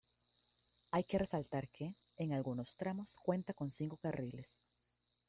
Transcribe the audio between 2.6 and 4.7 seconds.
tramos, cuenta con cinco carriles.